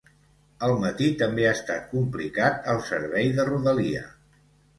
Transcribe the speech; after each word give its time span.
El 0.67 0.71
matí 0.83 1.09
també 1.19 1.45
ha 1.49 1.51
estat 1.57 1.85
complicat 1.91 2.67
al 2.75 2.81
servei 2.89 3.31
de 3.37 3.47
rodalia. 3.53 4.03